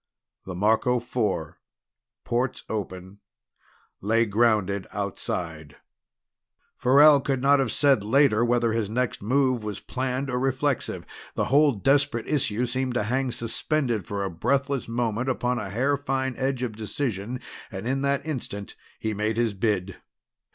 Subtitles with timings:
[0.47, 1.59] The Marco Four,
[2.23, 3.19] ports open,
[4.01, 5.75] lay grounded outside.
[6.75, 11.05] Farrell could not have said, later, whether his next move was planned or reflexive.
[11.35, 15.95] The whole desperate issue seemed to hang suspended for a breathless moment upon a hair
[15.97, 17.39] fine edge of decision,
[17.71, 19.97] and in that instant he made his bid.